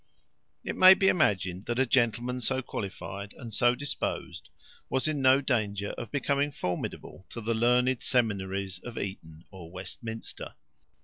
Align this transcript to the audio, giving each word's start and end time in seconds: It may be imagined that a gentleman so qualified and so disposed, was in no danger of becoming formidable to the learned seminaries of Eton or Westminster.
It 0.63 0.75
may 0.75 0.95
be 0.95 1.09
imagined 1.09 1.67
that 1.67 1.77
a 1.77 1.85
gentleman 1.85 2.41
so 2.41 2.63
qualified 2.63 3.33
and 3.33 3.53
so 3.53 3.75
disposed, 3.75 4.49
was 4.89 5.07
in 5.07 5.21
no 5.21 5.41
danger 5.41 5.89
of 5.91 6.09
becoming 6.09 6.49
formidable 6.49 7.27
to 7.29 7.39
the 7.39 7.53
learned 7.53 8.01
seminaries 8.01 8.79
of 8.79 8.97
Eton 8.97 9.45
or 9.51 9.69
Westminster. 9.69 10.55